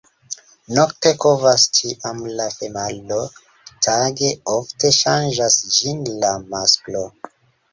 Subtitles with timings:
[0.77, 3.19] Nokte kovas ĉiam la femalo,
[3.89, 7.07] tage ofte ŝanĝas ĝin la masklo.